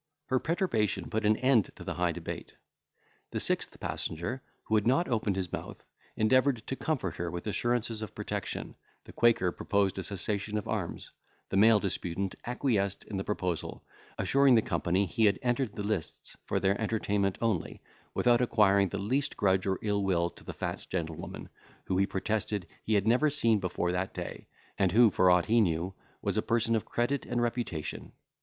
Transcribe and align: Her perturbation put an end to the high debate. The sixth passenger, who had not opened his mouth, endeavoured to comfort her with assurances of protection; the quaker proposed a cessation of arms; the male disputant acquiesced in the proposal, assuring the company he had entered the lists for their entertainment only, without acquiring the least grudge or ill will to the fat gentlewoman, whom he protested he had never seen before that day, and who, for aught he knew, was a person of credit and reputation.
Her 0.29 0.39
perturbation 0.39 1.11
put 1.11 1.27
an 1.27 1.37
end 1.37 1.69
to 1.75 1.83
the 1.83 1.93
high 1.93 2.11
debate. 2.11 2.55
The 3.29 3.39
sixth 3.39 3.79
passenger, 3.79 4.41
who 4.63 4.73
had 4.73 4.87
not 4.87 5.07
opened 5.07 5.35
his 5.35 5.51
mouth, 5.53 5.85
endeavoured 6.15 6.65
to 6.65 6.75
comfort 6.75 7.17
her 7.17 7.29
with 7.29 7.45
assurances 7.45 8.01
of 8.01 8.15
protection; 8.15 8.73
the 9.03 9.13
quaker 9.13 9.51
proposed 9.51 9.99
a 9.99 10.03
cessation 10.03 10.57
of 10.57 10.67
arms; 10.67 11.11
the 11.49 11.55
male 11.55 11.79
disputant 11.79 12.33
acquiesced 12.47 13.03
in 13.03 13.17
the 13.17 13.23
proposal, 13.23 13.83
assuring 14.17 14.55
the 14.55 14.63
company 14.63 15.05
he 15.05 15.25
had 15.25 15.37
entered 15.43 15.75
the 15.75 15.83
lists 15.83 16.35
for 16.47 16.59
their 16.59 16.81
entertainment 16.81 17.37
only, 17.39 17.79
without 18.15 18.41
acquiring 18.41 18.87
the 18.89 18.97
least 18.97 19.37
grudge 19.37 19.67
or 19.67 19.77
ill 19.83 20.03
will 20.03 20.31
to 20.31 20.43
the 20.43 20.51
fat 20.51 20.83
gentlewoman, 20.89 21.47
whom 21.85 21.99
he 21.99 22.07
protested 22.07 22.65
he 22.83 22.95
had 22.95 23.05
never 23.05 23.29
seen 23.29 23.59
before 23.59 23.91
that 23.91 24.15
day, 24.15 24.47
and 24.79 24.93
who, 24.93 25.11
for 25.11 25.29
aught 25.29 25.45
he 25.45 25.61
knew, 25.61 25.93
was 26.23 26.37
a 26.37 26.41
person 26.41 26.75
of 26.75 26.85
credit 26.85 27.23
and 27.27 27.39
reputation. 27.39 28.11